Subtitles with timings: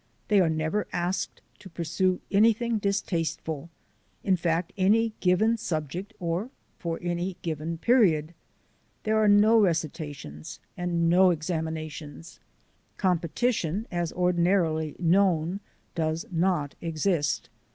[0.29, 3.69] They are never asked to pursue anything distasteful,
[4.23, 8.33] in fact, any given subject or for any given period.
[9.03, 12.39] There are no recitations and no examinations.
[12.97, 15.59] Competition, as ordinarily known,
[15.93, 17.51] does not exist.